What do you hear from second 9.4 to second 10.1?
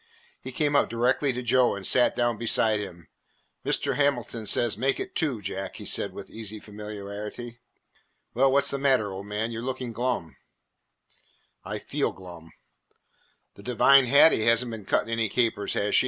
You 're looking